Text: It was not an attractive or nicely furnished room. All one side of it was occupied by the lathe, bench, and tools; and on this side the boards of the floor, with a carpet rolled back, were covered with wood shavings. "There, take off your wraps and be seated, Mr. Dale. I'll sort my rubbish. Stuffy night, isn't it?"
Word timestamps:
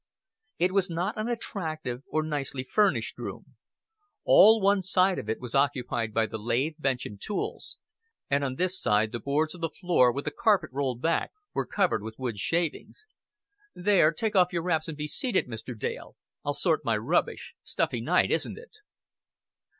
It 0.57 0.71
was 0.71 0.89
not 0.89 1.15
an 1.19 1.27
attractive 1.27 2.01
or 2.07 2.23
nicely 2.23 2.63
furnished 2.63 3.19
room. 3.19 3.55
All 4.25 4.59
one 4.59 4.81
side 4.81 5.19
of 5.19 5.29
it 5.29 5.39
was 5.39 5.53
occupied 5.53 6.11
by 6.11 6.25
the 6.25 6.39
lathe, 6.39 6.77
bench, 6.79 7.05
and 7.05 7.21
tools; 7.21 7.77
and 8.27 8.43
on 8.43 8.55
this 8.55 8.81
side 8.81 9.11
the 9.11 9.19
boards 9.19 9.53
of 9.53 9.61
the 9.61 9.69
floor, 9.69 10.11
with 10.11 10.25
a 10.25 10.31
carpet 10.31 10.71
rolled 10.73 11.03
back, 11.03 11.33
were 11.53 11.67
covered 11.67 12.01
with 12.01 12.17
wood 12.17 12.39
shavings. 12.39 13.05
"There, 13.75 14.11
take 14.11 14.35
off 14.35 14.51
your 14.51 14.63
wraps 14.63 14.87
and 14.87 14.97
be 14.97 15.07
seated, 15.07 15.47
Mr. 15.47 15.77
Dale. 15.77 16.15
I'll 16.43 16.55
sort 16.55 16.83
my 16.83 16.97
rubbish. 16.97 17.53
Stuffy 17.61 18.01
night, 18.01 18.31
isn't 18.31 18.57
it?" 18.57 18.77